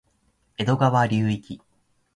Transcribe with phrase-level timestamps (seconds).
[0.57, 1.61] 江戸川流域